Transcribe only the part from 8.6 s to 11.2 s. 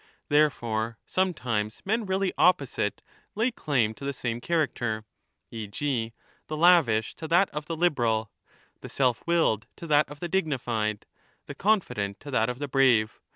the self willed to that of the dignified,